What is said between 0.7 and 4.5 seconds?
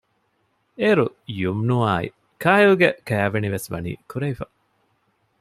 އޭރު ޔުމްނުއާއި ކައިލްގެ ކާވެނިވެސް ވަނީ ކުރެވިފަ